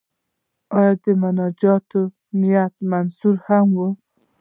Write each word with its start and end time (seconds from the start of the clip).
آیا 0.79 1.11
مناجات 1.23 1.85
او 1.97 2.03
نعت 2.39 2.75
منثور 2.91 3.35
هم 3.47 3.67
وي. 3.79 3.89